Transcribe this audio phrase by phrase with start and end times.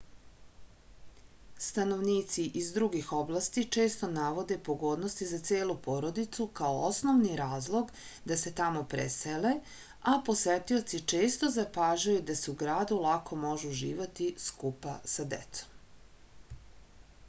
[1.63, 7.93] stanovnici iz drugih oblasti često navode pogodnosti za celu porodicu kao osnovni razlog
[8.33, 9.51] da se tamo presele
[10.15, 16.61] a posetioci često zapažaju da se u gradu lako može uživati skupa sa decom